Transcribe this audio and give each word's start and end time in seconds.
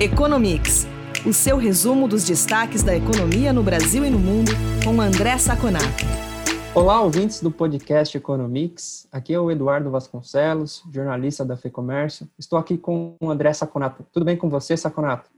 Economics, 0.00 0.86
o 1.26 1.32
seu 1.32 1.56
resumo 1.56 2.06
dos 2.06 2.22
destaques 2.22 2.84
da 2.84 2.94
economia 2.94 3.52
no 3.52 3.64
Brasil 3.64 4.04
e 4.04 4.10
no 4.10 4.18
mundo, 4.20 4.52
com 4.84 5.00
André 5.00 5.36
Saconato. 5.38 6.04
Olá, 6.72 7.00
ouvintes 7.00 7.40
do 7.40 7.50
podcast 7.50 8.16
Economics. 8.16 9.08
Aqui 9.10 9.34
é 9.34 9.40
o 9.40 9.50
Eduardo 9.50 9.90
Vasconcelos, 9.90 10.84
jornalista 10.92 11.44
da 11.44 11.56
FEComércio. 11.56 12.28
Estou 12.38 12.60
aqui 12.60 12.78
com 12.78 13.16
o 13.20 13.28
André 13.28 13.52
Saconato. 13.52 14.06
Tudo 14.12 14.24
bem 14.24 14.36
com 14.36 14.48
você, 14.48 14.76
Saconato? 14.76 15.28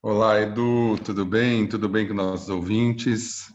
Olá, 0.00 0.40
Edu. 0.40 0.96
Tudo 1.04 1.24
bem? 1.24 1.66
Tudo 1.66 1.88
bem 1.88 2.06
com 2.06 2.14
nossos 2.14 2.48
ouvintes? 2.48 3.52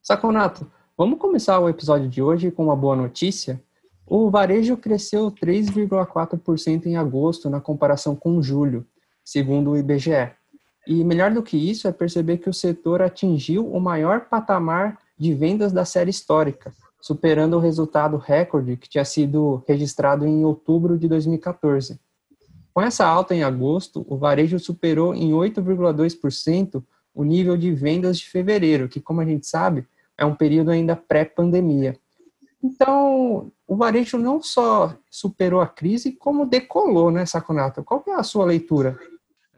Saconato, 0.00 0.64
vamos 0.96 1.18
começar 1.18 1.58
o 1.58 1.68
episódio 1.68 2.08
de 2.08 2.22
hoje 2.22 2.52
com 2.52 2.66
uma 2.66 2.76
boa 2.76 2.94
notícia. 2.94 3.60
O 4.06 4.30
varejo 4.30 4.76
cresceu 4.76 5.28
3,4% 5.32 6.86
em 6.86 6.96
agosto 6.96 7.50
na 7.50 7.60
comparação 7.60 8.14
com 8.14 8.40
julho, 8.40 8.86
segundo 9.24 9.70
o 9.70 9.76
IBGE. 9.76 10.30
E 10.86 11.04
melhor 11.04 11.32
do 11.32 11.42
que 11.42 11.56
isso 11.56 11.86
é 11.86 11.92
perceber 11.92 12.38
que 12.38 12.50
o 12.50 12.54
setor 12.54 13.02
atingiu 13.02 13.70
o 13.70 13.80
maior 13.80 14.22
patamar 14.28 14.98
de 15.16 15.32
vendas 15.32 15.72
da 15.72 15.84
série 15.84 16.10
histórica, 16.10 16.72
superando 17.00 17.54
o 17.54 17.60
resultado 17.60 18.16
recorde 18.16 18.76
que 18.76 18.88
tinha 18.88 19.04
sido 19.04 19.62
registrado 19.68 20.26
em 20.26 20.44
outubro 20.44 20.98
de 20.98 21.06
2014. 21.08 22.00
Com 22.74 22.80
essa 22.80 23.06
alta 23.06 23.34
em 23.34 23.42
agosto, 23.42 24.04
o 24.08 24.16
varejo 24.16 24.58
superou 24.58 25.14
em 25.14 25.30
8,2% 25.30 26.82
o 27.14 27.22
nível 27.22 27.56
de 27.56 27.72
vendas 27.72 28.18
de 28.18 28.28
fevereiro, 28.28 28.88
que, 28.88 29.00
como 29.00 29.20
a 29.20 29.24
gente 29.24 29.46
sabe, 29.46 29.86
é 30.16 30.24
um 30.24 30.34
período 30.34 30.70
ainda 30.70 30.96
pré-pandemia. 30.96 31.98
Então, 32.62 33.52
o 33.66 33.76
varejo 33.76 34.16
não 34.16 34.40
só 34.40 34.96
superou 35.10 35.60
a 35.60 35.66
crise, 35.66 36.12
como 36.12 36.46
decolou, 36.46 37.10
né, 37.10 37.26
Saconato? 37.26 37.82
Qual 37.82 38.02
é 38.08 38.12
a 38.12 38.22
sua 38.22 38.44
leitura? 38.44 38.98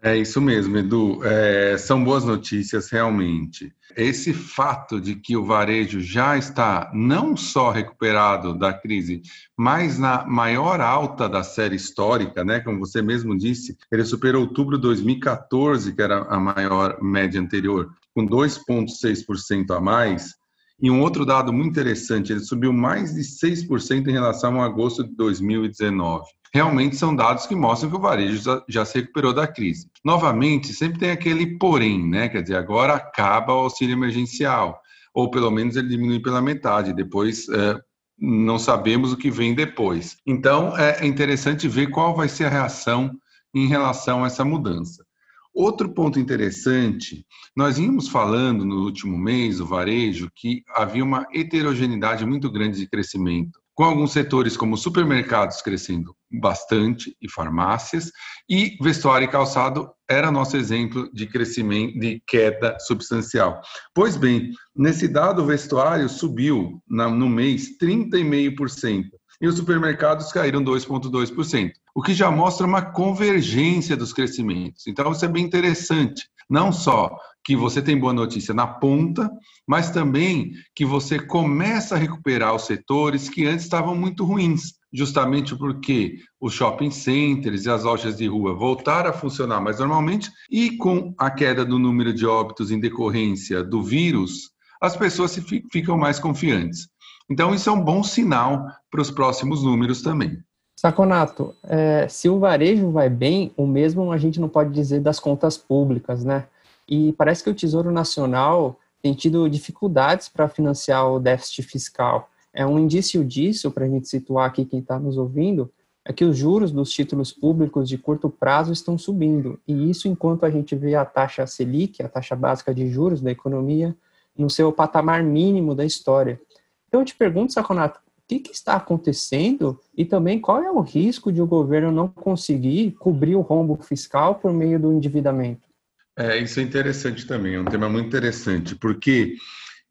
É 0.07 0.15
isso 0.15 0.39
mesmo, 0.39 0.77
Edu. 0.77 1.25
É, 1.25 1.79
são 1.79 2.05
boas 2.05 2.27
notícias, 2.27 2.91
realmente. 2.91 3.73
Esse 3.97 4.35
fato 4.35 5.01
de 5.01 5.15
que 5.15 5.35
o 5.35 5.47
varejo 5.47 5.99
já 5.99 6.37
está 6.37 6.91
não 6.93 7.35
só 7.35 7.71
recuperado 7.71 8.53
da 8.53 8.75
crise, 8.75 9.23
mas 9.57 9.99
na 9.99 10.27
maior 10.27 10.79
alta 10.79 11.27
da 11.27 11.43
série 11.43 11.77
histórica, 11.77 12.45
né? 12.45 12.61
Como 12.61 12.81
você 12.81 13.01
mesmo 13.01 13.35
disse, 13.35 13.79
ele 13.91 14.05
superou 14.05 14.43
outubro 14.43 14.77
de 14.77 14.83
2014, 14.83 15.95
que 15.95 16.03
era 16.03 16.19
a 16.25 16.39
maior 16.39 17.03
média 17.03 17.41
anterior, 17.41 17.91
com 18.15 18.27
2,6% 18.27 19.75
a 19.75 19.81
mais. 19.81 20.35
E 20.83 20.91
um 20.91 21.01
outro 21.01 21.25
dado 21.25 21.51
muito 21.51 21.71
interessante, 21.71 22.31
ele 22.31 22.41
subiu 22.41 22.75
mais 22.75 23.15
de 23.15 23.23
6% 23.23 24.07
em 24.07 24.13
relação 24.13 24.61
a 24.61 24.67
agosto 24.67 25.03
de 25.03 25.17
2019 25.17 26.27
realmente 26.55 26.95
são 26.95 27.15
dados 27.15 27.47
que 27.47 27.57
mostram 27.57 27.91
que 27.91 27.97
o 27.97 28.01
varejo 28.01 28.63
já 28.69 28.85
se 28.85 29.01
recuperou 29.01 29.35
da 29.35 29.45
crise. 29.45 29.91
Novamente, 30.05 30.73
sempre 30.73 31.01
tem 31.01 31.11
aquele 31.11 31.59
porém, 31.59 32.09
né? 32.09 32.29
Quer 32.29 32.43
dizer, 32.43 32.55
agora 32.55 32.95
acaba 32.95 33.53
o 33.53 33.59
auxílio 33.59 33.95
emergencial, 33.95 34.81
ou 35.13 35.29
pelo 35.29 35.51
menos 35.51 35.75
ele 35.75 35.89
diminui 35.89 36.21
pela 36.21 36.41
metade, 36.41 36.95
depois 36.95 37.49
é, 37.49 37.77
não 38.17 38.57
sabemos 38.57 39.13
o 39.13 39.17
que 39.17 39.33
vem 39.33 39.53
depois. 39.53 40.17
Então, 40.25 40.79
é 40.79 41.05
interessante 41.05 41.67
ver 41.67 41.91
qual 41.91 42.15
vai 42.15 42.29
ser 42.29 42.45
a 42.45 42.51
reação 42.51 43.11
em 43.53 43.67
relação 43.67 44.23
a 44.23 44.29
essa 44.29 44.45
mudança. 44.45 45.05
Outro 45.53 45.89
ponto 45.89 46.21
interessante, 46.21 47.27
nós 47.57 47.79
vínhamos 47.79 48.09
falando 48.09 48.65
no 48.65 48.85
último 48.85 49.19
mês, 49.19 49.61
o 49.61 49.67
varejo, 49.67 50.31
que 50.33 50.63
havia 50.77 51.03
uma 51.03 51.27
heterogeneidade 51.35 52.25
muito 52.25 52.49
grande 52.49 52.79
de 52.79 52.89
crescimento 52.89 53.65
com 53.75 53.83
alguns 53.83 54.13
setores 54.13 54.57
como 54.57 54.77
supermercados 54.77 55.61
crescendo 55.61 56.15
bastante 56.41 57.17
e 57.21 57.31
farmácias, 57.31 58.11
e 58.49 58.77
vestuário 58.81 59.27
e 59.27 59.31
calçado 59.31 59.91
era 60.09 60.31
nosso 60.31 60.57
exemplo 60.57 61.11
de 61.13 61.27
crescimento, 61.27 61.99
de 61.99 62.23
queda 62.27 62.77
substancial. 62.81 63.61
Pois 63.95 64.17
bem, 64.17 64.51
nesse 64.77 65.09
dado, 65.09 65.47
vestuário 65.47 66.09
subiu 66.09 66.83
no 66.89 67.29
mês 67.29 67.79
30,5%, 67.79 69.05
e 69.41 69.49
os 69.49 69.57
supermercados 69.57 70.33
caíram 70.33 70.63
2,2%, 70.63 71.73
o 71.95 72.03
que 72.03 72.15
já 72.15 72.31
mostra 72.31 72.67
uma 72.67 72.83
convergência 72.83 73.97
dos 73.97 74.13
crescimentos. 74.13 74.87
Então, 74.87 75.13
isso 75.13 75.25
é 75.25 75.29
bem 75.29 75.45
interessante. 75.45 76.23
Não 76.49 76.73
só 76.73 77.17
que 77.45 77.57
você 77.57 77.83
tem 77.83 77.99
boa 77.99 78.13
notícia 78.13 78.55
na 78.55 78.67
ponta, 78.67 79.31
mas 79.67 79.91
também 79.91 80.53
que 80.75 80.85
você 80.85 81.19
começa 81.19 81.95
a 81.95 81.99
recuperar 81.99 82.55
os 82.55 82.65
setores 82.65 83.29
que 83.29 83.47
antes 83.47 83.65
estavam 83.65 83.95
muito 83.95 84.25
ruins, 84.25 84.75
justamente 84.95 85.57
porque 85.57 86.21
os 86.41 86.55
shopping 86.55 86.93
centers 86.93 87.65
e 87.65 87.71
as 87.71 87.83
lojas 87.83 88.17
de 88.17 88.29
rua 88.29 88.55
voltaram 88.55 89.11
a 89.11 89.13
funcionar 89.13 89.61
mais 89.61 89.81
normalmente 89.81 90.31
e 90.49 90.77
com 90.77 91.13
a 91.19 91.31
queda 91.33 91.65
do 91.65 91.81
número 91.81 92.15
de 92.15 92.25
óbitos 92.25 92.71
em 92.71 92.79
decorrência 92.79 93.65
do 93.65 93.83
vírus, 93.83 94.51
as 94.81 94.97
pessoas 94.97 95.37
ficam 95.73 95.99
mais 95.99 96.21
confiantes. 96.21 96.89
Então, 97.29 97.55
isso 97.55 97.69
é 97.69 97.73
um 97.73 97.81
bom 97.81 98.05
sinal 98.05 98.67
para 98.91 99.01
os 99.01 99.11
próximos 99.11 99.65
números 99.65 100.01
também. 100.01 100.39
Saconato, 100.77 101.55
é, 101.65 102.07
se 102.09 102.29
o 102.29 102.39
varejo 102.39 102.91
vai 102.91 103.09
bem, 103.09 103.53
o 103.57 103.67
mesmo 103.67 104.13
a 104.13 104.19
gente 104.19 104.41
não 104.41 104.49
pode 104.49 104.73
dizer 104.73 105.01
das 105.01 105.19
contas 105.19 105.57
públicas, 105.57 106.25
né? 106.25 106.47
E 106.89 107.13
parece 107.15 107.43
que 107.43 107.51
o 107.51 107.55
Tesouro 107.55 107.91
Nacional 107.91 108.79
tem 109.03 109.15
tido 109.15 109.49
dificuldades 109.49 110.29
para 110.29 110.49
financiar 110.49 111.11
o 111.11 111.19
déficit 111.19 111.63
fiscal. 111.63 112.29
É 112.55 112.65
um 112.65 112.79
indício 112.79 113.25
disso, 113.25 113.71
para 113.71 113.85
a 113.85 113.89
gente 113.89 114.09
situar 114.09 114.47
aqui 114.47 114.65
quem 114.65 114.79
está 114.79 114.99
nos 114.99 115.19
ouvindo, 115.19 115.71
é 116.05 116.13
que 116.13 116.25
os 116.25 116.37
juros 116.37 116.71
dos 116.71 116.91
títulos 116.91 117.33
públicos 117.33 117.89
de 117.89 117.99
curto 117.99 118.31
prazo 118.31 118.73
estão 118.73 118.97
subindo. 118.97 119.59
E 119.67 119.91
isso 119.91 120.07
enquanto 120.07 120.45
a 120.45 120.51
gente 120.51 120.77
vê 120.77 120.95
a 120.95 121.05
taxa 121.05 121.47
Selic, 121.47 122.03
a 122.03 122.09
taxa 122.09 122.37
básica 122.37 122.75
de 122.75 122.89
juros 122.89 123.21
da 123.21 123.31
economia, 123.31 123.97
no 124.37 124.51
seu 124.51 124.71
patamar 124.71 125.23
mínimo 125.23 125.75
da 125.75 125.85
história. 125.85 126.41
Então 126.89 127.01
eu 127.01 127.05
te 127.05 127.15
pergunto, 127.15 127.53
Saconato, 127.53 127.99
o 127.99 128.29
que, 128.29 128.39
que, 128.39 128.53
está 128.53 128.75
acontecendo 128.75 129.79
e 129.97 130.05
também 130.05 130.41
qual 130.41 130.63
é 130.63 130.71
o 130.71 130.81
risco 130.81 131.33
de 131.33 131.43
o 131.43 131.47
governo 131.47 131.91
não 131.91 132.09
conseguir 132.09 132.93
cobrir 132.93 133.35
o 133.35 133.41
rombo 133.41 133.77
fiscal 133.83 134.37
por 134.37 134.53
meio 134.53 134.79
do 134.79 134.93
endividamento? 134.93 135.69
É, 136.17 136.39
isso 136.39 136.61
é 136.61 136.63
interessante 136.63 137.27
também, 137.27 137.57
é 137.57 137.61
um 137.61 137.65
tema 137.65 137.89
muito 137.89 138.07
interessante, 138.07 138.77
porque 138.77 139.35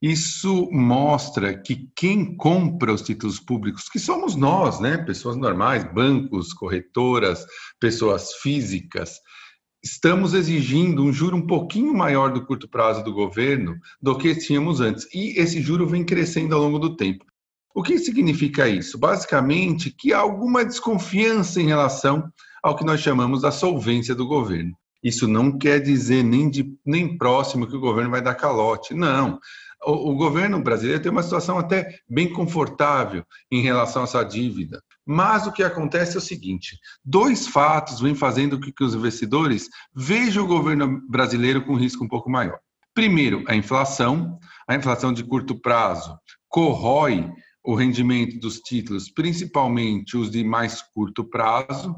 isso 0.04 0.70
mostra 0.70 1.58
que 1.58 1.88
quem 1.96 2.36
compra 2.36 2.92
os 2.92 3.02
títulos 3.02 3.40
públicos, 3.40 3.88
que 3.88 3.98
somos 3.98 4.36
nós, 4.36 4.82
né, 4.82 4.98
pessoas 4.98 5.38
normais, 5.38 5.86
bancos, 5.94 6.52
corretoras, 6.52 7.46
pessoas 7.80 8.34
físicas, 8.34 9.22
estamos 9.82 10.34
exigindo 10.34 11.06
um 11.06 11.14
juro 11.14 11.38
um 11.38 11.48
pouquinho 11.48 11.94
maior 11.94 12.34
do 12.34 12.46
curto 12.46 12.68
prazo 12.68 13.02
do 13.02 13.14
governo 13.14 13.78
do 14.02 14.18
que 14.18 14.36
tínhamos 14.36 14.82
antes. 14.82 15.08
E 15.16 15.40
esse 15.40 15.62
juro 15.62 15.88
vem 15.88 16.04
crescendo 16.04 16.54
ao 16.54 16.62
longo 16.62 16.80
do 16.80 16.98
tempo. 16.98 17.24
O 17.74 17.82
que 17.82 17.98
significa 17.98 18.68
isso? 18.68 18.98
Basicamente, 18.98 19.90
que 19.90 20.12
há 20.12 20.20
alguma 20.20 20.66
desconfiança 20.66 21.62
em 21.62 21.68
relação 21.68 22.30
ao 22.62 22.76
que 22.76 22.84
nós 22.84 23.00
chamamos 23.00 23.44
da 23.44 23.52
solvência 23.52 24.14
do 24.14 24.28
governo. 24.28 24.76
Isso 25.04 25.28
não 25.28 25.58
quer 25.58 25.80
dizer 25.80 26.24
nem, 26.24 26.50
de, 26.50 26.78
nem 26.86 27.18
próximo 27.18 27.68
que 27.68 27.76
o 27.76 27.80
governo 27.80 28.10
vai 28.10 28.22
dar 28.22 28.36
calote. 28.36 28.94
Não. 28.94 29.40
O, 29.86 30.12
o 30.12 30.16
governo 30.16 30.62
brasileiro 30.62 31.02
tem 31.02 31.12
uma 31.12 31.24
situação 31.24 31.58
até 31.58 32.00
bem 32.10 32.32
confortável 32.32 33.26
em 33.52 33.62
relação 33.62 34.04
a 34.04 34.06
essa 34.06 34.24
dívida. 34.24 34.82
Mas 35.06 35.46
o 35.46 35.52
que 35.52 35.64
acontece 35.64 36.16
é 36.16 36.20
o 36.20 36.22
seguinte: 36.22 36.78
dois 37.04 37.48
fatos 37.48 38.00
vêm 38.00 38.16
fazendo 38.16 38.60
com 38.60 38.72
que 38.72 38.84
os 38.84 38.96
investidores 38.96 39.70
vejam 39.96 40.44
o 40.44 40.48
governo 40.48 41.02
brasileiro 41.10 41.66
com 41.66 41.76
risco 41.76 42.04
um 42.04 42.08
pouco 42.08 42.30
maior. 42.30 42.60
Primeiro, 42.94 43.44
a 43.48 43.56
inflação. 43.56 44.40
A 44.66 44.76
inflação 44.76 45.12
de 45.12 45.26
curto 45.26 45.60
prazo 45.60 46.18
corrói 46.48 47.30
o 47.64 47.76
rendimento 47.76 48.40
dos 48.40 48.60
títulos, 48.60 49.10
principalmente 49.10 50.16
os 50.16 50.30
de 50.30 50.44
mais 50.44 50.82
curto 50.82 51.24
prazo, 51.24 51.96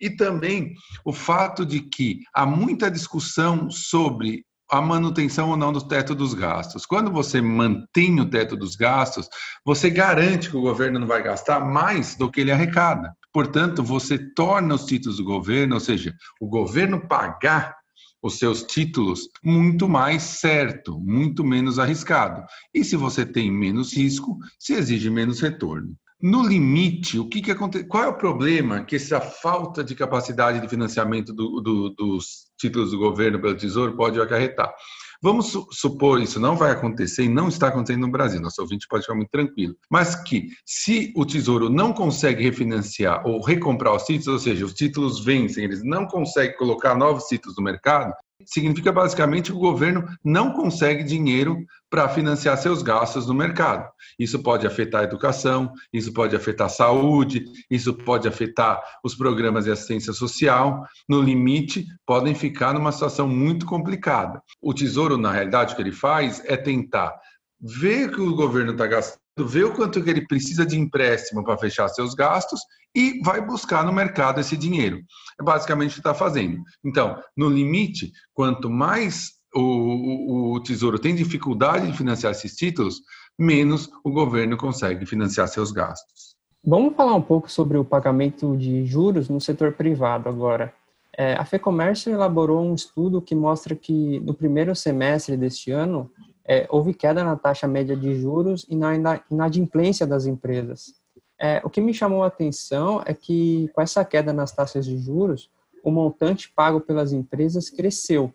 e 0.00 0.10
também 0.10 0.74
o 1.04 1.12
fato 1.12 1.64
de 1.64 1.80
que 1.80 2.20
há 2.34 2.44
muita 2.44 2.90
discussão 2.90 3.70
sobre 3.70 4.44
a 4.72 4.80
manutenção 4.80 5.50
ou 5.50 5.56
não 5.56 5.70
do 5.70 5.86
teto 5.86 6.14
dos 6.14 6.32
gastos. 6.32 6.86
Quando 6.86 7.12
você 7.12 7.42
mantém 7.42 8.18
o 8.18 8.30
teto 8.30 8.56
dos 8.56 8.74
gastos, 8.74 9.28
você 9.62 9.90
garante 9.90 10.48
que 10.48 10.56
o 10.56 10.62
governo 10.62 10.98
não 10.98 11.06
vai 11.06 11.22
gastar 11.22 11.60
mais 11.60 12.16
do 12.16 12.30
que 12.30 12.40
ele 12.40 12.50
arrecada. 12.50 13.14
Portanto, 13.34 13.82
você 13.82 14.18
torna 14.18 14.74
os 14.74 14.86
títulos 14.86 15.18
do 15.18 15.24
governo, 15.24 15.74
ou 15.74 15.80
seja, 15.80 16.14
o 16.40 16.48
governo 16.48 17.06
pagar 17.06 17.76
os 18.22 18.38
seus 18.38 18.62
títulos 18.62 19.28
muito 19.44 19.86
mais 19.86 20.22
certo, 20.22 20.98
muito 20.98 21.44
menos 21.44 21.78
arriscado. 21.78 22.42
E 22.72 22.82
se 22.82 22.96
você 22.96 23.26
tem 23.26 23.52
menos 23.52 23.94
risco, 23.94 24.38
se 24.58 24.72
exige 24.72 25.10
menos 25.10 25.40
retorno. 25.40 25.94
No 26.22 26.46
limite, 26.46 27.18
o 27.18 27.28
que, 27.28 27.42
que 27.42 27.50
acontece? 27.50 27.84
Qual 27.84 28.04
é 28.04 28.08
o 28.08 28.16
problema 28.16 28.84
que 28.84 28.94
essa 28.94 29.20
falta 29.20 29.82
de 29.82 29.94
capacidade 29.94 30.60
de 30.60 30.68
financiamento 30.68 31.32
do, 31.32 31.60
do, 31.60 31.90
dos 31.90 32.46
títulos 32.56 32.92
do 32.92 32.98
governo 32.98 33.40
pelo 33.40 33.56
Tesouro 33.56 33.96
pode 33.96 34.20
acarretar? 34.20 34.72
Vamos 35.20 35.56
supor 35.70 36.20
isso 36.20 36.40
não 36.40 36.56
vai 36.56 36.72
acontecer 36.72 37.22
e 37.22 37.28
não 37.28 37.46
está 37.46 37.68
acontecendo 37.68 38.02
no 38.02 38.10
Brasil, 38.10 38.40
nosso 38.40 38.60
ouvinte 38.60 38.88
pode 38.88 39.04
ficar 39.04 39.14
muito 39.14 39.30
tranquilo, 39.30 39.76
mas 39.88 40.16
que 40.16 40.48
se 40.66 41.12
o 41.16 41.24
Tesouro 41.24 41.70
não 41.70 41.92
consegue 41.92 42.42
refinanciar 42.42 43.24
ou 43.24 43.40
recomprar 43.40 43.94
os 43.94 44.02
títulos, 44.02 44.26
ou 44.26 44.38
seja, 44.40 44.64
os 44.64 44.74
títulos 44.74 45.24
vencem, 45.24 45.62
eles 45.62 45.84
não 45.84 46.06
conseguem 46.06 46.56
colocar 46.56 46.96
novos 46.96 47.24
títulos 47.24 47.56
no 47.56 47.62
mercado, 47.62 48.12
significa 48.46 48.92
basicamente 48.92 49.50
que 49.50 49.56
o 49.56 49.60
governo 49.60 50.04
não 50.24 50.52
consegue 50.52 51.04
dinheiro 51.04 51.64
para 51.90 52.08
financiar 52.08 52.56
seus 52.56 52.82
gastos 52.82 53.26
no 53.26 53.34
mercado. 53.34 53.88
Isso 54.18 54.42
pode 54.42 54.66
afetar 54.66 55.02
a 55.02 55.04
educação, 55.04 55.72
isso 55.92 56.12
pode 56.12 56.34
afetar 56.34 56.66
a 56.66 56.70
saúde, 56.70 57.44
isso 57.70 57.92
pode 57.92 58.26
afetar 58.26 58.82
os 59.04 59.14
programas 59.14 59.64
de 59.64 59.70
assistência 59.70 60.12
social. 60.12 60.86
No 61.08 61.20
limite, 61.20 61.86
podem 62.06 62.34
ficar 62.34 62.72
numa 62.72 62.92
situação 62.92 63.28
muito 63.28 63.66
complicada. 63.66 64.42
O 64.60 64.72
Tesouro, 64.72 65.16
na 65.18 65.32
realidade, 65.32 65.72
o 65.72 65.76
que 65.76 65.82
ele 65.82 65.92
faz 65.92 66.42
é 66.46 66.56
tentar 66.56 67.14
ver 67.60 68.10
que 68.10 68.20
o 68.20 68.34
governo 68.34 68.72
está 68.72 68.86
gastando, 68.86 69.21
ver 69.38 69.64
o 69.64 69.74
quanto 69.74 70.02
que 70.02 70.10
ele 70.10 70.26
precisa 70.26 70.66
de 70.66 70.78
empréstimo 70.78 71.42
para 71.42 71.56
fechar 71.56 71.88
seus 71.88 72.14
gastos 72.14 72.60
e 72.94 73.20
vai 73.22 73.40
buscar 73.40 73.84
no 73.84 73.92
mercado 73.92 74.40
esse 74.40 74.56
dinheiro. 74.56 75.00
É 75.40 75.42
basicamente 75.42 75.92
o 75.92 75.94
que 75.94 76.00
está 76.00 76.12
fazendo. 76.12 76.62
Então, 76.84 77.18
no 77.36 77.48
limite, 77.48 78.12
quanto 78.34 78.68
mais 78.68 79.32
o, 79.54 79.60
o, 79.60 80.52
o, 80.52 80.62
Tesouro 80.62 80.98
tem 80.98 81.14
dificuldade 81.14 81.90
de 81.90 81.96
financiar 81.96 82.32
esses 82.32 82.54
títulos, 82.54 83.00
menos 83.38 83.90
o 84.04 84.10
governo 84.10 84.56
consegue 84.56 85.06
financiar 85.06 85.48
seus 85.48 85.72
gastos. 85.72 86.36
Vamos 86.64 86.94
falar 86.94 87.14
um 87.14 87.22
pouco 87.22 87.50
sobre 87.50 87.76
o 87.76 87.84
pagamento 87.84 88.56
de 88.56 88.84
juros 88.86 89.28
no 89.28 89.40
setor 89.40 89.72
privado 89.72 90.28
agora. 90.28 90.72
É, 91.16 91.34
a 91.34 91.44
FEComércio 91.44 92.12
elaborou 92.12 92.64
um 92.64 92.74
estudo 92.74 93.20
que 93.20 93.34
mostra 93.34 93.74
que 93.74 94.20
no 94.20 94.32
primeiro 94.32 94.74
semestre 94.74 95.36
deste 95.36 95.70
ano 95.70 96.10
é, 96.44 96.66
houve 96.70 96.92
queda 96.92 97.22
na 97.22 97.36
taxa 97.36 97.66
média 97.66 97.96
de 97.96 98.14
juros 98.14 98.66
e 98.68 98.76
na 98.76 99.20
inadimplência 99.30 100.06
das 100.06 100.26
empresas. 100.26 100.94
É, 101.38 101.60
o 101.64 101.70
que 101.70 101.80
me 101.80 101.92
chamou 101.92 102.22
a 102.22 102.28
atenção 102.28 103.02
é 103.04 103.14
que, 103.14 103.68
com 103.74 103.80
essa 103.80 104.04
queda 104.04 104.32
nas 104.32 104.52
taxas 104.52 104.84
de 104.84 104.96
juros, 104.98 105.50
o 105.82 105.90
montante 105.90 106.52
pago 106.54 106.80
pelas 106.80 107.12
empresas 107.12 107.68
cresceu. 107.68 108.32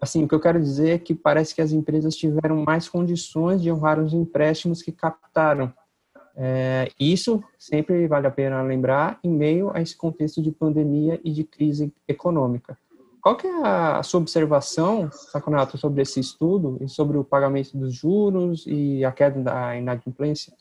Assim, 0.00 0.24
o 0.24 0.28
que 0.28 0.34
eu 0.34 0.40
quero 0.40 0.60
dizer 0.60 0.90
é 0.90 0.98
que 0.98 1.14
parece 1.14 1.54
que 1.54 1.62
as 1.62 1.72
empresas 1.72 2.14
tiveram 2.16 2.64
mais 2.64 2.88
condições 2.88 3.62
de 3.62 3.70
honrar 3.70 3.98
os 4.00 4.12
empréstimos 4.12 4.82
que 4.82 4.92
captaram. 4.92 5.72
É, 6.36 6.88
isso 7.00 7.42
sempre 7.58 8.06
vale 8.06 8.28
a 8.28 8.30
pena 8.30 8.62
lembrar 8.62 9.18
em 9.24 9.30
meio 9.30 9.70
a 9.74 9.80
esse 9.80 9.96
contexto 9.96 10.40
de 10.40 10.52
pandemia 10.52 11.20
e 11.24 11.32
de 11.32 11.42
crise 11.42 11.92
econômica. 12.06 12.78
Qual 13.20 13.36
que 13.36 13.46
é 13.46 13.66
a 13.66 14.02
sua 14.02 14.20
observação, 14.20 15.10
Saconato, 15.10 15.76
sobre 15.76 16.02
esse 16.02 16.20
estudo 16.20 16.78
e 16.80 16.88
sobre 16.88 17.16
o 17.18 17.24
pagamento 17.24 17.76
dos 17.76 17.94
juros 17.94 18.64
e 18.66 19.04
a 19.04 19.12
queda 19.12 19.40
da 19.42 19.76
inadimplência? 19.76 20.52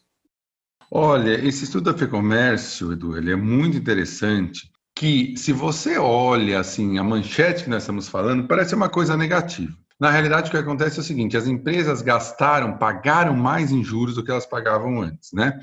Olha, 0.91 1.33
esse 1.45 1.65
estudo 1.65 1.91
da 1.91 1.97
FEComércio, 1.97 2.93
Edu, 2.93 3.17
ele 3.17 3.31
é 3.31 3.35
muito 3.35 3.77
interessante, 3.77 4.71
que 4.95 5.35
se 5.37 5.51
você 5.51 5.97
olha 5.97 6.59
assim 6.59 6.97
a 6.97 7.03
manchete 7.03 7.65
que 7.65 7.69
nós 7.69 7.83
estamos 7.83 8.07
falando, 8.07 8.47
parece 8.47 8.73
uma 8.73 8.89
coisa 8.89 9.15
negativa. 9.15 9.73
Na 9.99 10.11
realidade, 10.11 10.47
o 10.47 10.51
que 10.51 10.57
acontece 10.57 10.97
é 10.97 11.01
o 11.01 11.05
seguinte: 11.05 11.35
as 11.35 11.47
empresas 11.47 12.01
gastaram, 12.01 12.77
pagaram 12.77 13.35
mais 13.35 13.71
em 13.71 13.83
juros 13.83 14.15
do 14.15 14.23
que 14.23 14.31
elas 14.31 14.45
pagavam 14.45 15.01
antes, 15.01 15.31
né? 15.33 15.59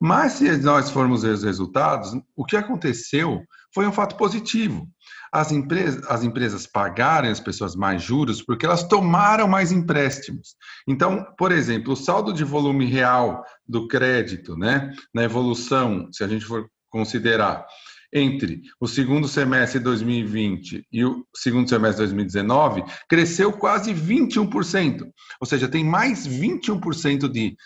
Mas 0.00 0.32
se 0.32 0.56
nós 0.58 0.90
formos 0.90 1.22
ver 1.22 1.32
os 1.32 1.42
resultados, 1.42 2.12
o 2.36 2.44
que 2.44 2.56
aconteceu 2.56 3.42
foi 3.72 3.86
um 3.86 3.92
fato 3.92 4.16
positivo 4.16 4.88
as 5.32 5.52
empresas, 5.52 6.04
as 6.08 6.22
empresas 6.24 6.66
pagarem 6.66 7.30
as 7.30 7.40
pessoas 7.40 7.74
mais 7.76 8.02
juros 8.02 8.42
porque 8.42 8.66
elas 8.66 8.82
tomaram 8.82 9.48
mais 9.48 9.72
empréstimos. 9.72 10.56
Então, 10.86 11.26
por 11.36 11.52
exemplo, 11.52 11.92
o 11.92 11.96
saldo 11.96 12.32
de 12.32 12.44
volume 12.44 12.86
real 12.86 13.44
do 13.66 13.88
crédito, 13.88 14.56
né, 14.56 14.92
na 15.14 15.22
evolução, 15.24 16.08
se 16.12 16.24
a 16.24 16.28
gente 16.28 16.44
for 16.44 16.68
considerar 16.90 17.66
entre 18.12 18.62
o 18.80 18.86
segundo 18.86 19.28
semestre 19.28 19.78
de 19.78 19.84
2020 19.84 20.86
e 20.90 21.04
o 21.04 21.26
segundo 21.34 21.68
semestre 21.68 22.06
de 22.06 22.12
2019, 22.14 22.84
cresceu 23.08 23.52
quase 23.52 23.92
21%. 23.92 25.02
Ou 25.40 25.46
seja, 25.46 25.68
tem 25.68 25.84
mais 25.84 26.26
21% 26.26 27.28
de 27.28 27.56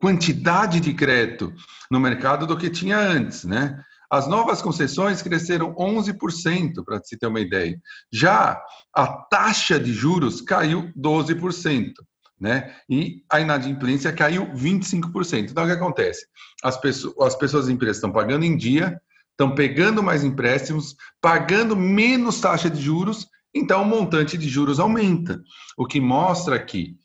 quantidade 0.00 0.80
de 0.80 0.94
crédito 0.94 1.52
no 1.90 1.98
mercado 1.98 2.46
do 2.46 2.56
que 2.56 2.70
tinha 2.70 2.98
antes, 2.98 3.44
né? 3.44 3.82
As 4.10 4.26
novas 4.26 4.62
concessões 4.62 5.20
cresceram 5.20 5.74
11%, 5.74 6.84
para 6.84 7.00
se 7.02 7.16
ter 7.16 7.26
uma 7.26 7.40
ideia. 7.40 7.78
Já 8.12 8.60
a 8.94 9.06
taxa 9.06 9.78
de 9.78 9.92
juros 9.92 10.40
caiu 10.40 10.90
12%. 10.96 11.92
Né? 12.40 12.72
E 12.88 13.24
a 13.30 13.40
inadimplência 13.40 14.12
caiu 14.12 14.46
25%. 14.52 15.50
Então, 15.50 15.64
o 15.64 15.66
que 15.66 15.72
acontece? 15.72 16.24
As 16.62 16.80
pessoas, 16.80 17.14
as 17.20 17.34
pessoas 17.34 17.64
as 17.64 17.70
empresas 17.70 17.96
estão 17.96 18.12
pagando 18.12 18.44
em 18.44 18.56
dia, 18.56 19.00
estão 19.32 19.54
pegando 19.54 20.02
mais 20.02 20.22
empréstimos, 20.22 20.94
pagando 21.20 21.76
menos 21.76 22.40
taxa 22.40 22.70
de 22.70 22.80
juros, 22.80 23.26
então 23.54 23.82
o 23.82 23.86
montante 23.86 24.38
de 24.38 24.48
juros 24.48 24.78
aumenta. 24.78 25.42
O 25.76 25.84
que 25.84 26.00
mostra 26.00 26.58
que 26.64 26.96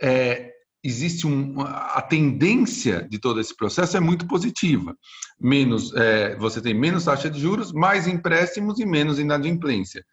é, 0.00 0.51
existe 0.82 1.26
um, 1.26 1.60
a 1.60 2.02
tendência 2.02 3.06
de 3.08 3.18
todo 3.18 3.40
esse 3.40 3.56
processo 3.56 3.96
é 3.96 4.00
muito 4.00 4.26
positiva. 4.26 4.96
Menos, 5.40 5.94
é, 5.94 6.36
você 6.36 6.60
tem 6.60 6.74
menos 6.74 7.04
taxa 7.04 7.30
de 7.30 7.40
juros, 7.40 7.72
mais 7.72 8.06
empréstimos 8.06 8.80
e 8.80 8.86
menos 8.86 9.18
inadimplência. 9.18 10.04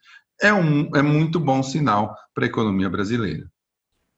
É, 0.42 0.54
um, 0.54 0.90
é 0.96 1.02
muito 1.02 1.40
bom 1.40 1.62
sinal 1.64 2.16
para 2.34 2.46
a 2.46 2.48
economia 2.48 2.90
brasileira. 2.90 3.46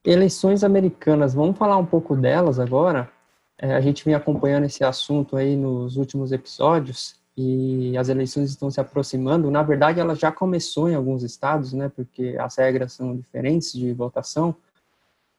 Eleições 0.03 0.63
americanas, 0.63 1.33
vamos 1.33 1.57
falar 1.57 1.77
um 1.77 1.85
pouco 1.85 2.15
delas 2.15 2.59
agora? 2.59 3.09
É, 3.57 3.73
a 3.75 3.81
gente 3.81 4.03
vem 4.03 4.15
acompanhando 4.15 4.65
esse 4.65 4.83
assunto 4.83 5.37
aí 5.37 5.55
nos 5.55 5.95
últimos 5.95 6.31
episódios 6.31 7.15
e 7.37 7.95
as 7.97 8.09
eleições 8.09 8.49
estão 8.49 8.69
se 8.69 8.79
aproximando. 8.79 9.49
Na 9.49 9.63
verdade, 9.63 9.99
ela 9.99 10.15
já 10.15 10.31
começou 10.31 10.89
em 10.89 10.95
alguns 10.95 11.23
estados, 11.23 11.71
né? 11.71 11.89
Porque 11.95 12.35
as 12.39 12.57
regras 12.57 12.93
são 12.93 13.15
diferentes 13.15 13.71
de 13.71 13.93
votação 13.93 14.55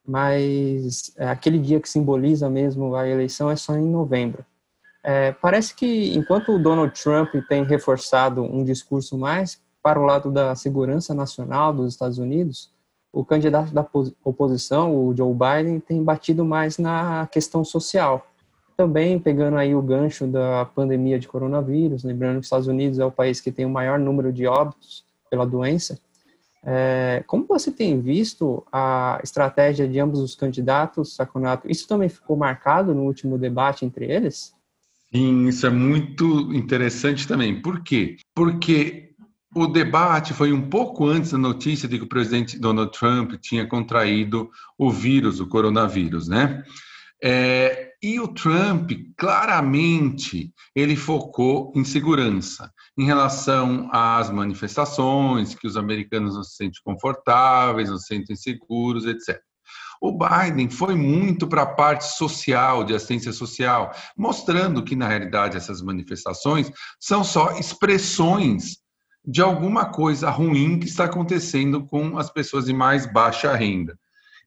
mas 0.07 1.13
é, 1.17 1.29
aquele 1.29 1.59
dia 1.59 1.81
que 1.81 1.89
simboliza 1.89 2.49
mesmo 2.51 2.95
a 2.95 3.09
eleição 3.09 3.51
é 3.51 3.57
só 3.57 3.77
em 3.77 3.87
novembro. 3.87 4.45
É, 5.05 5.33
parece 5.33 5.75
que 5.75 6.17
enquanto 6.17 6.53
o 6.53 6.59
Donald 6.59 6.93
Trump 7.01 7.35
tem 7.49 7.65
reforçado 7.65 8.43
um 8.43 8.65
discurso 8.65 9.19
mais 9.19 9.61
para 9.83 9.99
o 9.99 10.05
lado 10.05 10.31
da 10.31 10.55
segurança 10.55 11.13
nacional 11.13 11.73
dos 11.73 11.93
Estados 11.93 12.19
Unidos, 12.19 12.71
o 13.13 13.25
candidato 13.25 13.75
da 13.75 13.87
oposição, 14.25 14.97
o 14.97 15.15
Joe 15.15 15.35
Biden, 15.35 15.81
tem 15.81 16.03
batido 16.03 16.45
mais 16.45 16.79
na 16.79 17.29
questão 17.31 17.65
social. 17.65 18.27
Também 18.77 19.19
pegando 19.19 19.59
aí 19.59 19.75
o 19.75 19.83
gancho 19.83 20.27
da 20.27 20.65
pandemia 20.65 21.19
de 21.19 21.29
coronavírus, 21.29 22.05
lembrando 22.05 22.35
que 22.35 22.41
os 22.41 22.47
Estados 22.47 22.69
Unidos 22.69 22.99
é 22.99 23.05
o 23.05 23.11
país 23.11 23.41
que 23.41 23.53
tem 23.53 23.67
o 23.67 23.71
maior 23.71 23.99
número 23.99 24.33
de 24.33 24.47
óbitos 24.47 25.05
pela 25.29 25.45
doença, 25.45 25.99
é, 26.65 27.25
como 27.27 27.47
você 27.47 27.73
tem 27.73 28.01
visto 28.01 28.65
a 28.73 29.21
estratégia 29.23 29.89
de 29.89 29.99
ambos 29.99 30.21
os 30.21 30.35
candidatos, 30.35 31.15
Saconato? 31.15 31.71
Isso 31.71 31.89
também 31.89 32.09
ficou 32.09 32.37
marcado 32.37 32.95
no 32.95 33.03
último 33.03 33.37
debate 33.37 33.85
entre 33.85 34.05
eles? 34.11 34.55
Sim, 35.15 35.49
isso 35.49 35.67
é 35.67 35.71
muito 35.71 36.53
interessante 36.55 37.27
também. 37.27 37.61
Por 37.61 37.83
quê? 37.83 38.17
Porque 38.35 39.11
o 39.55 39.67
debate 39.67 40.33
foi 40.33 40.53
um 40.53 40.71
pouco 40.71 41.07
antes 41.07 41.33
da 41.33 41.39
notícia 41.39 41.89
de 41.89 41.99
que 41.99 42.05
o 42.05 42.09
presidente 42.09 42.59
Donald 42.59 42.97
Trump 42.99 43.35
tinha 43.35 43.67
contraído 43.67 44.51
o 44.79 44.91
vírus, 44.91 45.41
o 45.41 45.47
coronavírus, 45.47 46.29
né? 46.29 46.63
É, 47.23 47.93
e 48.03 48.19
o 48.19 48.27
Trump, 48.27 48.91
claramente, 49.17 50.53
ele 50.75 50.97
focou 50.97 51.73
em 51.77 51.85
segurança, 51.85 52.73
em 52.99 53.05
relação 53.05 53.89
às 53.93 54.31
manifestações, 54.31 55.55
que 55.55 55.67
os 55.67 55.77
americanos 55.77 56.35
não 56.35 56.43
se 56.43 56.57
sentem 56.57 56.81
confortáveis, 56.85 57.89
não 57.89 57.99
se 57.99 58.07
sentem 58.07 58.37
seguros, 58.37 59.07
etc. 59.07 59.41
O 60.01 60.19
Biden 60.19 60.69
foi 60.69 60.95
muito 60.95 61.47
para 61.47 61.63
a 61.63 61.75
parte 61.75 62.05
social, 62.05 62.83
de 62.83 62.95
assistência 62.95 63.33
social, 63.33 63.95
mostrando 64.17 64.83
que, 64.83 64.97
na 64.97 65.07
realidade, 65.07 65.57
essas 65.57 65.81
manifestações 65.81 66.71
são 66.99 67.23
só 67.23 67.53
expressões 67.53 68.79
de 69.25 69.41
alguma 69.41 69.87
coisa 69.87 70.29
ruim 70.29 70.81
que 70.81 70.87
está 70.87 71.05
acontecendo 71.05 71.87
com 71.87 72.19
as 72.19 72.31
pessoas 72.31 72.65
de 72.65 72.73
mais 72.73 73.07
baixa 73.07 73.55
renda. 73.55 73.97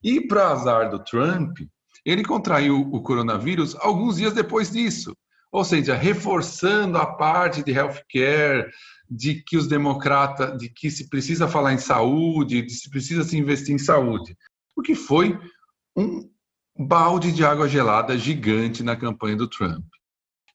E, 0.04 0.20
para 0.20 0.50
azar 0.50 0.90
do 0.90 1.00
Trump, 1.04 1.58
ele 2.06 2.24
contraiu 2.24 2.82
o 2.92 3.02
coronavírus 3.02 3.76
alguns 3.80 4.18
dias 4.18 4.34
depois 4.34 4.70
disso, 4.70 5.16
ou 5.56 5.64
seja, 5.64 5.96
reforçando 5.96 6.98
a 6.98 7.06
parte 7.06 7.64
de 7.64 7.72
healthcare, 7.72 8.70
de 9.10 9.36
que 9.36 9.56
os 9.56 9.68
democratas, 9.68 10.58
de 10.60 10.68
que 10.68 10.92
se 10.92 11.08
precisa 11.10 11.48
falar 11.48 11.72
em 11.72 11.78
saúde, 11.78 12.62
de 12.62 12.74
se 12.74 12.90
precisa 12.90 13.24
se 13.24 13.38
investir 13.38 13.74
em 13.74 13.78
saúde, 13.78 14.38
o 14.76 14.82
que 14.82 14.94
foi 14.94 15.40
um 15.96 16.30
balde 16.78 17.32
de 17.32 17.46
água 17.46 17.70
gelada 17.70 18.18
gigante 18.18 18.84
na 18.84 18.98
campanha 18.98 19.38
do 19.38 19.48
Trump. 19.48 19.86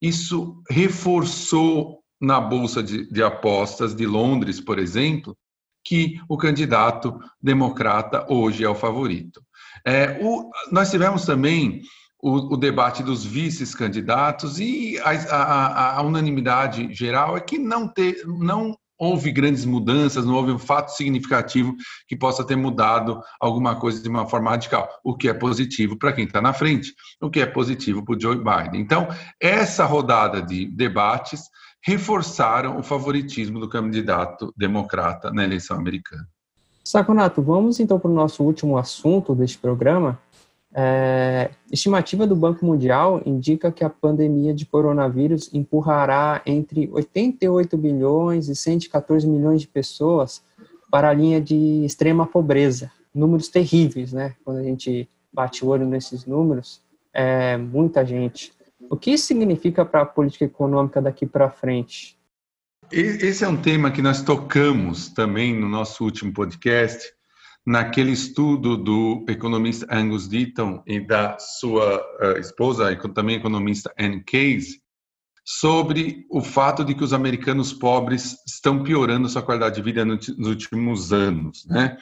isso 0.02 0.62
reforçou 0.68 2.00
na 2.20 2.38
Bolsa 2.38 2.82
de, 2.82 3.10
de 3.10 3.22
Apostas 3.22 3.94
de 3.94 4.04
Londres, 4.04 4.60
por 4.60 4.78
exemplo, 4.78 5.34
que 5.82 6.20
o 6.28 6.36
candidato 6.36 7.18
democrata 7.40 8.26
hoje 8.28 8.64
é 8.64 8.68
o 8.68 8.74
favorito. 8.74 9.42
É, 9.82 10.18
o, 10.22 10.50
nós 10.70 10.90
tivemos 10.90 11.24
também 11.24 11.80
o, 12.22 12.54
o, 12.54 12.56
debate 12.56 13.02
dos 13.02 13.24
vices-candidatos 13.24 14.58
e 14.58 14.98
a, 14.98 15.10
a, 15.10 15.98
a, 15.98 16.02
unanimidade 16.02 16.92
geral 16.92 17.36
é 17.36 17.40
que 17.40 17.58
não, 17.58 17.92
não 18.26 18.76
houve 18.98 19.32
grandes 19.32 19.64
mudanças, 19.64 20.26
não 20.26 20.34
houve 20.34 20.52
um 20.52 20.58
fato 20.58 20.90
significativo 20.90 21.74
que 22.06 22.14
possa 22.14 22.44
ter 22.44 22.56
mudado 22.56 23.22
alguma 23.40 23.74
coisa 23.74 24.02
de 24.02 24.08
uma 24.08 24.26
forma 24.26 24.50
radical, 24.50 24.88
o 25.02 25.16
que 25.16 25.28
é 25.28 25.32
positivo 25.32 25.96
para 25.96 26.12
quem 26.12 26.24
está 26.24 26.42
na 26.42 26.52
frente, 26.52 26.94
o 27.20 27.30
que 27.30 27.40
é 27.40 27.46
positivo 27.46 28.04
para 28.04 28.14
o 28.14 28.20
Joe 28.20 28.36
Biden. 28.36 28.80
Então, 28.80 29.08
essa 29.40 29.86
rodada 29.86 30.42
de 30.42 30.66
debates 30.66 31.44
reforçaram 31.82 32.78
o 32.78 32.82
favoritismo 32.82 33.58
do 33.58 33.68
candidato 33.68 34.52
democrata 34.54 35.30
na 35.30 35.44
eleição 35.44 35.78
americana. 35.78 36.28
Saconato, 36.84 37.40
vamos 37.40 37.80
então 37.80 37.98
para 37.98 38.10
o 38.10 38.14
nosso 38.14 38.42
último 38.42 38.76
assunto 38.76 39.34
deste 39.34 39.56
programa. 39.56 40.18
É, 40.72 41.50
estimativa 41.70 42.26
do 42.26 42.36
Banco 42.36 42.64
Mundial 42.64 43.20
indica 43.26 43.72
que 43.72 43.82
a 43.82 43.90
pandemia 43.90 44.54
de 44.54 44.64
coronavírus 44.64 45.52
empurrará 45.52 46.40
entre 46.46 46.88
88 46.92 47.76
bilhões 47.76 48.48
e 48.48 48.54
114 48.54 49.26
milhões 49.26 49.60
de 49.60 49.68
pessoas 49.68 50.42
para 50.90 51.08
a 51.08 51.12
linha 51.12 51.40
de 51.40 51.84
extrema 51.84 52.26
pobreza. 52.26 52.90
Números 53.12 53.48
terríveis, 53.48 54.12
né? 54.12 54.34
Quando 54.44 54.58
a 54.58 54.62
gente 54.62 55.08
bate 55.32 55.64
o 55.64 55.68
olho 55.68 55.86
nesses 55.86 56.24
números, 56.24 56.80
é 57.12 57.56
muita 57.56 58.04
gente. 58.04 58.52
O 58.88 58.96
que 58.96 59.12
isso 59.12 59.26
significa 59.26 59.84
para 59.84 60.02
a 60.02 60.06
política 60.06 60.44
econômica 60.44 61.02
daqui 61.02 61.26
para 61.26 61.50
frente? 61.50 62.16
Esse 62.90 63.44
é 63.44 63.48
um 63.48 63.56
tema 63.56 63.90
que 63.90 64.02
nós 64.02 64.22
tocamos 64.22 65.08
também 65.08 65.54
no 65.54 65.68
nosso 65.68 66.02
último 66.04 66.32
podcast, 66.32 67.12
naquele 67.66 68.12
estudo 68.12 68.76
do 68.76 69.24
economista 69.28 69.86
Angus 69.90 70.26
Deaton 70.26 70.82
e 70.86 71.00
da 71.00 71.38
sua 71.38 72.00
uh, 72.20 72.38
esposa, 72.38 72.94
também 73.14 73.36
economista 73.36 73.92
Anne 73.98 74.22
Case, 74.24 74.80
sobre 75.44 76.26
o 76.30 76.42
fato 76.42 76.84
de 76.84 76.94
que 76.94 77.04
os 77.04 77.12
americanos 77.12 77.72
pobres 77.72 78.36
estão 78.46 78.82
piorando 78.82 79.28
sua 79.28 79.42
qualidade 79.42 79.76
de 79.76 79.82
vida 79.82 80.04
nos 80.04 80.28
últimos 80.28 81.12
anos. 81.12 81.66
Né? 81.66 81.96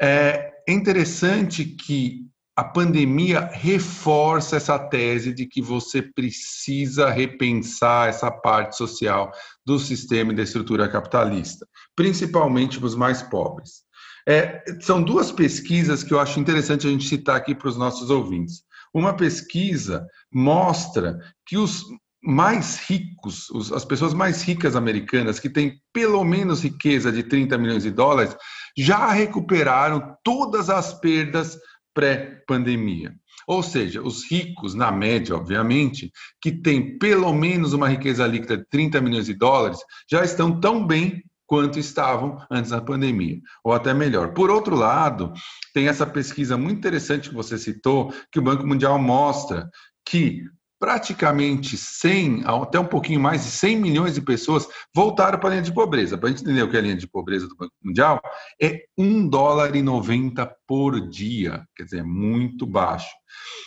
É 0.00 0.52
interessante 0.68 1.64
que 1.64 2.26
a 2.56 2.64
pandemia 2.64 3.40
reforça 3.52 4.56
essa 4.56 4.78
tese 4.78 5.32
de 5.32 5.46
que 5.46 5.60
você 5.60 6.00
precisa 6.00 7.10
repensar 7.10 8.08
essa 8.08 8.30
parte 8.30 8.76
social 8.76 9.30
do 9.64 9.78
sistema 9.78 10.32
e 10.32 10.36
da 10.36 10.42
estrutura 10.42 10.88
capitalista, 10.88 11.66
principalmente 11.94 12.78
para 12.78 12.86
os 12.86 12.94
mais 12.94 13.22
pobres. 13.22 13.85
É, 14.28 14.64
são 14.80 15.02
duas 15.02 15.30
pesquisas 15.30 16.02
que 16.02 16.12
eu 16.12 16.18
acho 16.18 16.40
interessante 16.40 16.86
a 16.86 16.90
gente 16.90 17.06
citar 17.06 17.36
aqui 17.36 17.54
para 17.54 17.68
os 17.68 17.76
nossos 17.76 18.10
ouvintes. 18.10 18.62
Uma 18.92 19.14
pesquisa 19.14 20.06
mostra 20.32 21.18
que 21.46 21.56
os 21.56 21.84
mais 22.22 22.80
ricos, 22.88 23.48
as 23.72 23.84
pessoas 23.84 24.12
mais 24.12 24.42
ricas 24.42 24.74
americanas, 24.74 25.38
que 25.38 25.48
têm 25.48 25.80
pelo 25.92 26.24
menos 26.24 26.62
riqueza 26.62 27.12
de 27.12 27.22
30 27.22 27.56
milhões 27.56 27.84
de 27.84 27.90
dólares, 27.90 28.36
já 28.76 29.10
recuperaram 29.12 30.16
todas 30.24 30.68
as 30.68 30.92
perdas 30.98 31.56
pré-pandemia. 31.94 33.14
Ou 33.46 33.62
seja, 33.62 34.02
os 34.02 34.28
ricos, 34.28 34.74
na 34.74 34.90
média, 34.90 35.36
obviamente, 35.36 36.10
que 36.42 36.50
têm 36.50 36.98
pelo 36.98 37.32
menos 37.32 37.72
uma 37.72 37.88
riqueza 37.88 38.26
líquida 38.26 38.56
de 38.56 38.64
30 38.68 39.00
milhões 39.00 39.26
de 39.26 39.34
dólares, 39.34 39.78
já 40.10 40.24
estão 40.24 40.58
tão 40.58 40.84
bem 40.84 41.22
quanto 41.46 41.78
estavam 41.78 42.44
antes 42.50 42.70
da 42.70 42.80
pandemia, 42.80 43.40
ou 43.62 43.72
até 43.72 43.94
melhor. 43.94 44.34
Por 44.34 44.50
outro 44.50 44.74
lado, 44.74 45.32
tem 45.72 45.88
essa 45.88 46.06
pesquisa 46.06 46.56
muito 46.56 46.78
interessante 46.78 47.28
que 47.28 47.34
você 47.34 47.56
citou, 47.56 48.12
que 48.32 48.38
o 48.38 48.42
Banco 48.42 48.66
Mundial 48.66 48.98
mostra 48.98 49.70
que 50.04 50.44
praticamente 50.78 51.76
100, 51.76 52.44
até 52.44 52.78
um 52.78 52.86
pouquinho 52.86 53.18
mais 53.18 53.44
de 53.44 53.50
100 53.50 53.80
milhões 53.80 54.14
de 54.14 54.20
pessoas 54.20 54.68
voltaram 54.94 55.38
para 55.38 55.48
a 55.48 55.52
linha 55.52 55.62
de 55.62 55.72
pobreza. 55.72 56.18
Para 56.18 56.28
a 56.28 56.30
gente 56.30 56.42
entender 56.42 56.62
o 56.62 56.70
que 56.70 56.76
é 56.76 56.78
a 56.78 56.82
linha 56.82 56.96
de 56.96 57.06
pobreza 57.06 57.48
do 57.48 57.56
Banco 57.56 57.72
Mundial, 57.82 58.20
é 58.60 58.82
1 58.98 59.28
dólar 59.28 59.74
e 59.74 59.82
90 59.82 60.54
por 60.66 61.08
dia, 61.08 61.66
quer 61.74 61.84
dizer, 61.84 62.04
muito 62.04 62.66
baixo. 62.66 63.08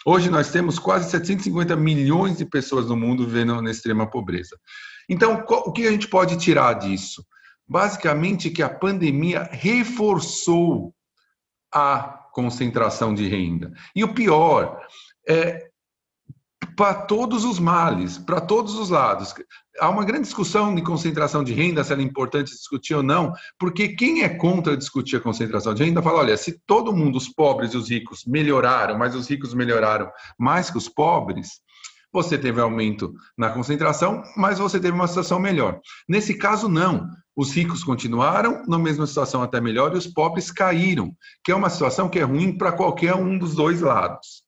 Hoje 0.05 0.29
nós 0.29 0.51
temos 0.51 0.77
quase 0.77 1.09
750 1.09 1.75
milhões 1.75 2.37
de 2.37 2.45
pessoas 2.45 2.87
no 2.87 2.95
mundo 2.95 3.25
vivendo 3.25 3.59
na 3.61 3.71
extrema 3.71 4.09
pobreza. 4.09 4.55
Então, 5.09 5.43
o 5.47 5.71
que 5.71 5.87
a 5.87 5.91
gente 5.91 6.07
pode 6.07 6.37
tirar 6.37 6.73
disso? 6.73 7.25
Basicamente 7.69 8.49
que 8.49 8.63
a 8.63 8.69
pandemia 8.69 9.47
reforçou 9.51 10.93
a 11.71 12.01
concentração 12.33 13.13
de 13.13 13.27
renda. 13.27 13.71
E 13.95 14.03
o 14.03 14.13
pior, 14.13 14.81
é, 15.27 15.69
para 16.79 16.93
todos 16.93 17.43
os 17.43 17.59
males, 17.59 18.17
para 18.17 18.39
todos 18.39 18.75
os 18.75 18.89
lados. 18.89 19.35
Há 19.81 19.89
uma 19.89 20.05
grande 20.05 20.23
discussão 20.23 20.73
de 20.73 20.81
concentração 20.81 21.43
de 21.43 21.53
renda, 21.53 21.83
se 21.83 21.91
ela 21.91 22.01
é 22.01 22.05
importante 22.05 22.51
discutir 22.51 22.95
ou 22.95 23.03
não, 23.03 23.33
porque 23.59 23.89
quem 23.89 24.23
é 24.23 24.29
contra 24.29 24.77
discutir 24.77 25.17
a 25.17 25.19
concentração 25.19 25.73
de 25.73 25.83
renda 25.83 26.01
fala: 26.01 26.19
olha, 26.19 26.37
se 26.37 26.57
todo 26.65 26.95
mundo, 26.95 27.17
os 27.17 27.27
pobres 27.27 27.73
e 27.73 27.77
os 27.77 27.89
ricos, 27.89 28.23
melhoraram, 28.25 28.97
mas 28.97 29.13
os 29.13 29.29
ricos 29.29 29.53
melhoraram 29.53 30.09
mais 30.37 30.69
que 30.69 30.77
os 30.77 30.87
pobres, 30.87 31.59
você 32.11 32.37
teve 32.37 32.59
aumento 32.59 33.13
na 33.37 33.49
concentração, 33.49 34.23
mas 34.35 34.59
você 34.59 34.79
teve 34.79 34.93
uma 34.93 35.07
situação 35.07 35.39
melhor. 35.39 35.79
Nesse 36.07 36.33
caso, 36.33 36.67
não. 36.67 37.07
Os 37.35 37.53
ricos 37.53 37.83
continuaram 37.83 38.65
na 38.67 38.77
mesma 38.77 39.07
situação 39.07 39.41
até 39.41 39.61
melhor 39.61 39.93
e 39.93 39.97
os 39.97 40.07
pobres 40.07 40.51
caíram, 40.51 41.15
que 41.43 41.51
é 41.51 41.55
uma 41.55 41.69
situação 41.69 42.09
que 42.09 42.19
é 42.19 42.23
ruim 42.23 42.57
para 42.57 42.71
qualquer 42.71 43.15
um 43.15 43.37
dos 43.37 43.55
dois 43.55 43.79
lados. 43.79 44.43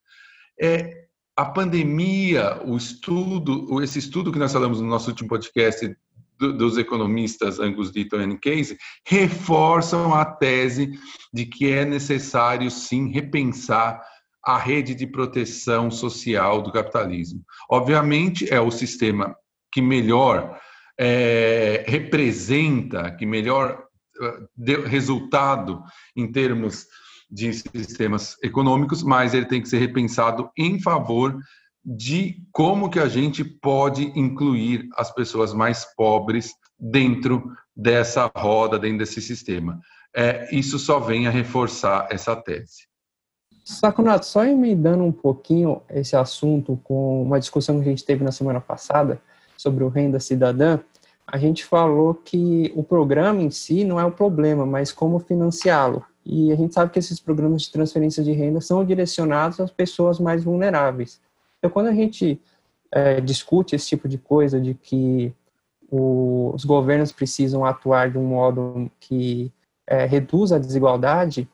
É, 0.60 1.06
a 1.36 1.46
pandemia, 1.46 2.62
o 2.66 2.76
estudo, 2.76 3.82
esse 3.82 4.00
estudo 4.00 4.32
que 4.32 4.40
nós 4.40 4.52
falamos 4.52 4.82
no 4.82 4.88
nosso 4.88 5.10
último 5.10 5.30
podcast 5.30 5.96
dos 6.38 6.78
economistas 6.78 7.60
Angus 7.60 7.92
Deaton 7.92 8.22
e 8.24 8.38
Case, 8.40 8.78
reforçam 9.08 10.14
a 10.14 10.26
tese 10.26 11.00
de 11.32 11.46
que 11.46 11.72
é 11.72 11.86
necessário 11.86 12.70
sim 12.72 13.10
repensar 13.10 14.02
a 14.44 14.58
rede 14.58 14.96
de 14.96 15.06
proteção 15.06 15.92
social 15.92 16.62
do 16.62 16.72
capitalismo. 16.72 17.44
Obviamente, 17.70 18.52
é 18.52 18.60
o 18.60 18.72
sistema 18.72 19.36
que 19.72 19.82
melhor 19.82 20.60
é, 21.00 21.86
representa, 21.88 23.12
que 23.12 23.26
melhor 23.26 23.84
uh, 24.20 24.48
deu 24.56 24.84
resultado 24.86 25.82
em 26.16 26.32
termos 26.32 26.86
de 27.30 27.54
sistemas 27.54 28.36
econômicos, 28.44 29.02
mas 29.02 29.34
ele 29.34 29.46
tem 29.46 29.62
que 29.62 29.70
ser 29.70 29.80
repensado 29.80 30.52
em 30.58 30.80
favor 30.82 31.38
de 31.84 32.44
como 32.52 32.90
que 32.90 33.00
a 33.00 33.08
gente 33.08 33.44
pode 33.44 34.04
incluir 34.20 34.88
as 34.96 35.12
pessoas 35.12 35.54
mais 35.54 35.86
pobres 35.96 36.54
dentro 36.78 37.52
dessa 37.76 38.32
roda, 38.36 38.78
dentro 38.78 39.00
desse 39.00 39.22
sistema. 39.22 39.80
É, 40.16 40.54
isso 40.54 40.78
só 40.78 41.00
vem 41.00 41.26
a 41.26 41.32
reforçar 41.32 42.08
essa 42.12 42.36
tese. 42.36 42.91
Saconato, 43.64 44.26
só 44.26 44.44
emendando 44.44 45.04
um 45.04 45.12
pouquinho 45.12 45.82
esse 45.90 46.16
assunto 46.16 46.80
com 46.84 47.22
uma 47.22 47.40
discussão 47.40 47.76
que 47.76 47.88
a 47.88 47.90
gente 47.90 48.04
teve 48.04 48.24
na 48.24 48.32
semana 48.32 48.60
passada 48.60 49.22
sobre 49.58 49.84
o 49.84 49.88
renda 49.88 50.20
cidadã, 50.20 50.80
a 51.28 51.38
gente 51.38 51.64
falou 51.64 52.14
que 52.14 52.72
o 52.76 52.84
programa 52.84 53.42
em 53.42 53.50
si 53.50 53.84
não 53.84 54.00
é 54.00 54.06
o 54.06 54.12
problema, 54.12 54.66
mas 54.66 54.92
como 54.92 55.20
financiá-lo. 55.20 56.04
E 56.26 56.52
a 56.52 56.56
gente 56.56 56.74
sabe 56.74 56.92
que 56.92 57.00
esses 57.00 57.20
programas 57.20 57.64
de 57.64 57.72
transferência 57.72 58.24
de 58.24 58.32
renda 58.32 58.60
são 58.62 58.84
direcionados 58.84 59.60
às 59.60 59.72
pessoas 59.72 60.20
mais 60.20 60.44
vulneráveis. 60.44 61.22
Então, 61.58 61.70
quando 61.70 61.88
a 61.88 61.94
gente 61.94 62.42
é, 62.92 63.22
discute 63.22 63.76
esse 63.76 63.88
tipo 63.88 64.08
de 64.08 64.18
coisa, 64.18 64.60
de 64.60 64.74
que 64.74 65.34
o, 65.90 66.52
os 66.54 66.66
governos 66.66 67.12
precisam 67.12 67.66
atuar 67.66 68.12
de 68.12 68.18
um 68.18 68.26
modo 68.26 68.90
que 69.00 69.52
é, 69.88 70.06
reduz 70.06 70.52
a 70.52 70.60
desigualdade, 70.60 71.50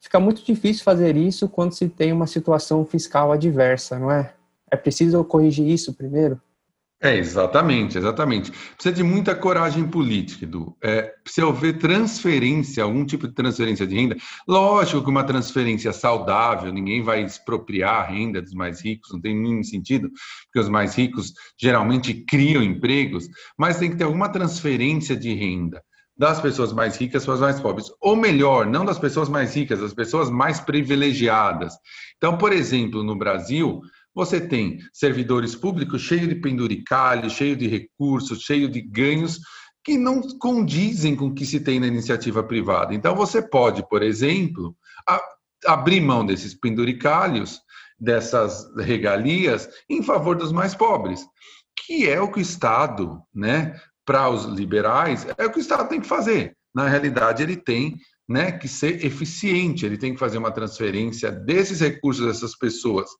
fica 0.00 0.18
muito 0.20 0.44
difícil 0.44 0.84
fazer 0.84 1.16
isso 1.16 1.48
quando 1.48 1.72
se 1.72 1.88
tem 1.88 2.12
uma 2.12 2.26
situação 2.26 2.84
fiscal 2.84 3.32
adversa, 3.32 3.98
não 3.98 4.10
é? 4.10 4.34
É 4.70 4.76
preciso 4.76 5.22
corrigir 5.24 5.66
isso 5.66 5.94
primeiro? 5.94 6.40
É, 7.00 7.16
exatamente, 7.16 7.96
exatamente. 7.96 8.50
Precisa 8.74 8.92
de 8.92 9.04
muita 9.04 9.32
coragem 9.32 9.86
política, 9.86 10.44
Edu. 10.44 10.76
É, 10.82 11.14
se 11.24 11.40
houver 11.40 11.78
transferência, 11.78 12.82
algum 12.82 13.06
tipo 13.06 13.28
de 13.28 13.34
transferência 13.34 13.86
de 13.86 13.94
renda, 13.94 14.16
lógico 14.48 15.04
que 15.04 15.08
uma 15.08 15.22
transferência 15.22 15.92
saudável, 15.92 16.72
ninguém 16.72 17.00
vai 17.00 17.22
expropriar 17.22 18.00
a 18.00 18.04
renda 18.04 18.42
dos 18.42 18.52
mais 18.52 18.82
ricos, 18.82 19.12
não 19.12 19.20
tem 19.20 19.32
nenhum 19.32 19.62
sentido, 19.62 20.10
porque 20.46 20.58
os 20.58 20.68
mais 20.68 20.96
ricos 20.96 21.32
geralmente 21.56 22.12
criam 22.12 22.64
empregos, 22.64 23.28
mas 23.56 23.78
tem 23.78 23.90
que 23.90 23.96
ter 23.96 24.04
alguma 24.04 24.28
transferência 24.28 25.16
de 25.16 25.32
renda 25.34 25.80
das 26.18 26.40
pessoas 26.40 26.72
mais 26.72 26.96
ricas 26.96 27.24
para 27.24 27.34
as 27.34 27.40
mais 27.40 27.60
pobres. 27.60 27.86
Ou 28.00 28.16
melhor, 28.16 28.66
não 28.66 28.84
das 28.84 28.98
pessoas 28.98 29.28
mais 29.28 29.54
ricas, 29.54 29.80
das 29.80 29.94
pessoas 29.94 30.28
mais 30.28 30.58
privilegiadas. 30.58 31.74
Então, 32.16 32.36
por 32.36 32.52
exemplo, 32.52 33.04
no 33.04 33.16
Brasil, 33.16 33.80
você 34.12 34.40
tem 34.40 34.78
servidores 34.92 35.54
públicos 35.54 36.02
cheios 36.02 36.28
de 36.28 36.34
penduricalhos, 36.34 37.34
cheio 37.34 37.54
de 37.54 37.68
recursos, 37.68 38.40
cheio 38.40 38.68
de 38.68 38.80
ganhos 38.80 39.38
que 39.84 39.96
não 39.96 40.20
condizem 40.38 41.14
com 41.14 41.26
o 41.26 41.34
que 41.34 41.46
se 41.46 41.60
tem 41.60 41.78
na 41.78 41.86
iniciativa 41.86 42.42
privada. 42.42 42.92
Então, 42.92 43.14
você 43.14 43.40
pode, 43.40 43.88
por 43.88 44.02
exemplo, 44.02 44.76
abrir 45.64 46.00
mão 46.00 46.26
desses 46.26 46.52
penduricalhos, 46.52 47.60
dessas 47.98 48.68
regalias, 48.76 49.68
em 49.88 50.02
favor 50.02 50.36
dos 50.36 50.52
mais 50.52 50.74
pobres, 50.74 51.24
que 51.86 52.08
é 52.08 52.20
o 52.20 52.30
que 52.30 52.38
o 52.38 52.42
Estado, 52.42 53.22
né, 53.32 53.80
para 54.08 54.30
os 54.30 54.46
liberais, 54.46 55.26
é 55.36 55.44
o 55.44 55.52
que 55.52 55.58
o 55.58 55.60
Estado 55.60 55.86
tem 55.86 56.00
que 56.00 56.06
fazer. 56.06 56.56
Na 56.74 56.88
realidade, 56.88 57.42
ele 57.42 57.56
tem 57.58 57.94
né, 58.26 58.50
que 58.50 58.66
ser 58.66 59.04
eficiente, 59.04 59.84
ele 59.84 59.98
tem 59.98 60.14
que 60.14 60.18
fazer 60.18 60.38
uma 60.38 60.50
transferência 60.50 61.30
desses 61.30 61.80
recursos 61.80 62.26
dessas 62.26 62.56
pessoas 62.56 63.10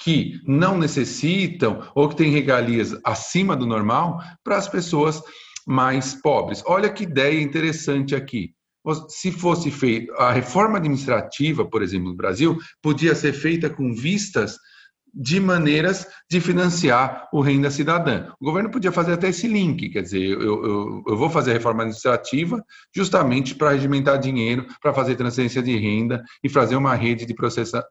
que 0.00 0.40
não 0.46 0.78
necessitam 0.78 1.90
ou 1.92 2.08
que 2.08 2.14
têm 2.14 2.30
regalias 2.30 2.96
acima 3.04 3.56
do 3.56 3.66
normal 3.66 4.20
para 4.44 4.56
as 4.56 4.68
pessoas 4.68 5.20
mais 5.66 6.14
pobres. 6.14 6.62
Olha 6.66 6.88
que 6.88 7.02
ideia 7.02 7.42
interessante 7.42 8.14
aqui. 8.14 8.54
Se 9.08 9.32
fosse 9.32 9.72
feita 9.72 10.14
a 10.14 10.30
reforma 10.30 10.78
administrativa, 10.78 11.68
por 11.68 11.82
exemplo, 11.82 12.10
no 12.10 12.16
Brasil, 12.16 12.56
podia 12.80 13.16
ser 13.16 13.32
feita 13.32 13.68
com 13.68 13.92
vistas 13.92 14.56
de 15.14 15.40
maneiras 15.40 16.06
de 16.30 16.40
financiar 16.40 17.28
o 17.32 17.40
renda 17.40 17.70
cidadã. 17.70 18.32
O 18.40 18.44
governo 18.44 18.70
podia 18.70 18.92
fazer 18.92 19.12
até 19.12 19.28
esse 19.28 19.46
link, 19.48 19.88
quer 19.90 20.02
dizer, 20.02 20.22
eu, 20.22 20.40
eu, 20.40 21.04
eu 21.06 21.16
vou 21.16 21.30
fazer 21.30 21.50
a 21.50 21.54
reforma 21.54 21.82
administrativa 21.82 22.62
justamente 22.94 23.54
para 23.54 23.70
regimentar 23.70 24.18
dinheiro, 24.18 24.66
para 24.80 24.92
fazer 24.94 25.16
transferência 25.16 25.62
de 25.62 25.76
renda 25.76 26.22
e 26.42 26.48
fazer 26.48 26.76
uma 26.76 26.94
rede 26.94 27.26
de 27.26 27.34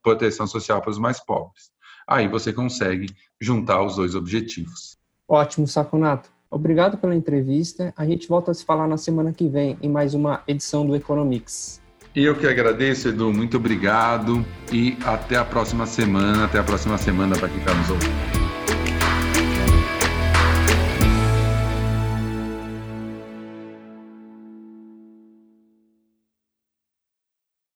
proteção 0.01 0.47
social 0.47 0.81
para 0.81 0.91
os 0.91 0.99
mais 0.99 1.23
pobres. 1.23 1.71
Aí 2.07 2.27
você 2.27 2.53
consegue 2.53 3.07
juntar 3.39 3.83
os 3.83 3.97
dois 3.97 4.15
objetivos. 4.15 4.97
Ótimo, 5.27 5.67
Saconato. 5.67 6.31
Obrigado 6.49 6.97
pela 6.97 7.13
entrevista. 7.13 7.93
A 7.97 8.05
gente 8.05 8.27
volta 8.27 8.51
a 8.51 8.53
se 8.53 8.63
falar 8.63 8.87
na 8.87 8.95
semana 8.95 9.33
que 9.33 9.49
vem 9.49 9.77
em 9.81 9.89
mais 9.89 10.13
uma 10.13 10.41
edição 10.47 10.85
do 10.87 10.95
Economics. 10.95 11.81
Eu 12.19 12.33
que 12.33 12.47
agradeço, 12.47 13.09
Edu. 13.09 13.31
Muito 13.31 13.57
obrigado. 13.57 14.43
E 14.73 14.97
até 15.05 15.37
a 15.37 15.45
próxima 15.45 15.85
semana. 15.85 16.45
Até 16.45 16.57
a 16.57 16.63
próxima 16.63 16.97
semana 16.97 17.37
para 17.37 17.47
quem 17.47 17.59
está 17.59 17.75
nos 17.75 17.91
ouvindo. 17.91 18.36